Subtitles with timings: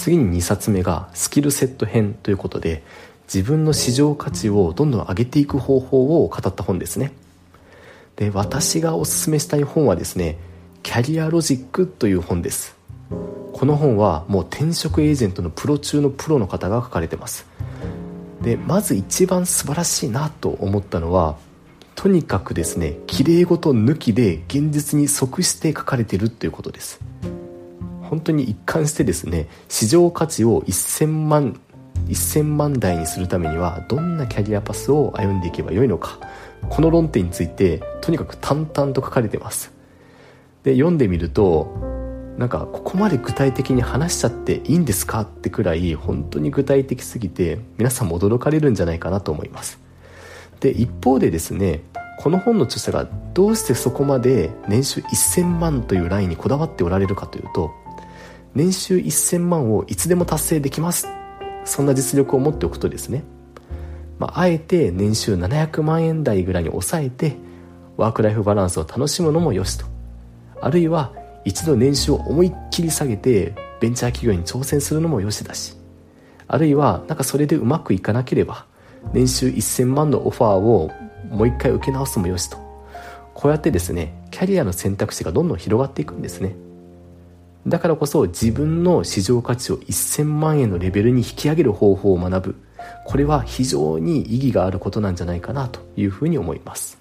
[0.00, 2.82] 次に2冊目がスキルセット編ということで
[3.24, 7.12] 自分の市場価値をどんどん上げていく方法を語った本ですね。
[8.16, 10.38] で私がおすすめしたい本はですね
[10.82, 12.76] キャリアロジックという本です。
[13.52, 17.44] この本はもう転職エージェントのプロ中のプロの方が書かれてます。
[18.40, 21.36] でまず一番素晴らしいなと思ったのは
[21.94, 27.09] とにかくですね綺麗事抜きで現実に即して書かれているということです。
[28.10, 31.60] 本当に一貫してですね市場価値を1000万
[32.08, 36.18] 1000万台にするためにはどんなキャリアパスを歩んでいけばよいのか。
[36.68, 39.72] この論点についてとにかく淡々と書かれてます。
[40.64, 41.72] で読んでみると
[42.36, 49.78] なんかここまで具体的に話しちゃっていいんですかってくらい本当に具体的すぎて皆さんも驚かれるんじゃないかなと思います。
[50.58, 51.82] で一方でですね
[52.18, 57.70] この本の著者がどうしてそこまで年収1000万というラインにこだわっておられるかというと
[58.54, 61.08] 年収1000万をいつでも達成できます。
[61.64, 63.22] そんな実力を持っておくとですね、
[64.18, 67.36] まあ、あえて年収700万円台ぐらいに抑えて
[67.96, 69.86] ワークライフバランスを楽しむのもよしと。
[70.60, 71.12] あるいは
[71.44, 75.76] 一度年収を思いっきり下げてベンチャー企業に挑戦するのもよしだし。
[76.48, 78.66] あるいはなんかそれでうまくいかなければ
[79.12, 80.90] 年収1000万のオファーを
[81.30, 82.58] もう一回受け直すもよしと。
[83.32, 86.56] こうやってですねキャリアの選択肢がどんどん広がっていくんですね。
[87.66, 92.56] だからこそ自分の市場価値を1000万円のレベルに引き上げる方法を学ぶ。
[93.04, 96.98] これは非常に意義があることなんじゃないかなというふうに思います。